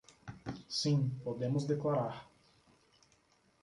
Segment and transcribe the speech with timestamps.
[0.79, 2.27] Sim, podemos declarar.